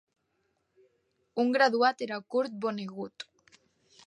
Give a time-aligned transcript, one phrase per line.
[1.43, 3.29] Un graduat era Kurt Vonnegut.